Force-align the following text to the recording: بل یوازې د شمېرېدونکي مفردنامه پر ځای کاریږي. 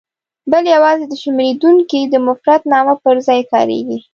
بل 0.51 0.63
یوازې 0.75 1.05
د 1.07 1.13
شمېرېدونکي 1.21 1.99
مفردنامه 2.27 2.93
پر 3.03 3.15
ځای 3.27 3.41
کاریږي. 3.51 3.99